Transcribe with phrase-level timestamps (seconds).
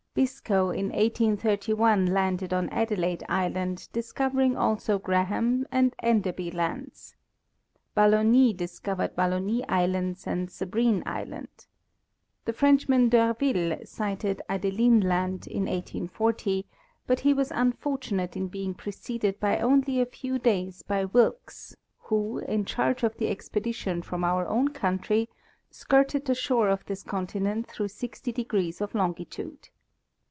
[0.13, 7.15] Biscoe in 1831 landed on Adelaide island, discovering also Graham and Enderby lands.
[7.95, 11.65] Balleny discovered Balleny islands and Sabrine land.
[12.43, 16.65] The Frenchman D'Urville sighted Adélie land in 1840,
[17.07, 22.39] but he was unfortunate in being preceded by only a few days by Wilkes, who,
[22.39, 25.29] in charge of the expedition from our own country,
[25.69, 29.69] skirted the shore of this continent through 60° of longitude.